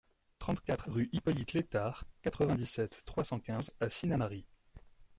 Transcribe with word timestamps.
trente-quatre 0.39 0.89
rue 0.89 1.09
Hippolyte 1.13 1.53
Lètard, 1.53 2.05
quatre-vingt-dix-sept, 2.23 3.03
trois 3.05 3.23
cent 3.23 3.39
quinze 3.39 3.69
à 3.79 3.87
Sinnamary 3.91 4.47